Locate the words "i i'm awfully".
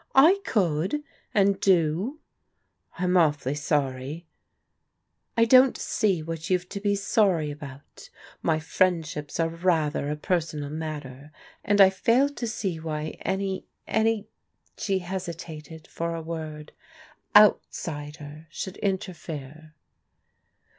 2.97-3.53